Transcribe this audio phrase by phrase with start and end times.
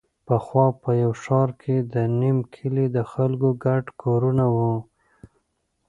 [0.25, 4.73] پخوا په یوه ښاره کې د نیم کلي د خلکو ګډ کورونه وو.